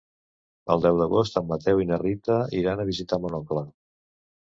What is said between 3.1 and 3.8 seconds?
mon oncle.